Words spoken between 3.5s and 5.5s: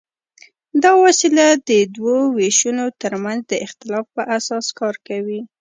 د اختلاف په اساس کار کوي.